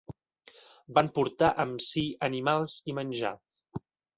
[0.99, 3.37] Van portar amb si animals i menjar.